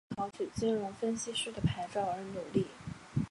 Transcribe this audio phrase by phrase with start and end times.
[0.09, 2.65] 继续为考取金融分析师的牌照而努力。